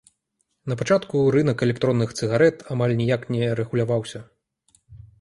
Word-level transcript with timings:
Напачатку 0.71 1.21
рынак 1.35 1.57
электронных 1.67 2.17
цыгарэт 2.17 2.57
амаль 2.79 2.99
ніяк 3.05 3.31
не 3.39 3.55
рэгуляваўся. 3.63 4.27